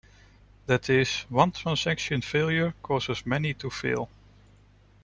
[0.65, 4.09] That is, one transaction's failure causes many to fail.